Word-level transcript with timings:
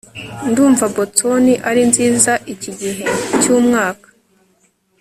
ndumva 0.49 0.85
boston 0.95 1.45
ari 1.69 1.81
nziza 1.91 2.33
iki 2.53 2.71
gihe 2.79 3.05
cyumwaka 3.41 4.07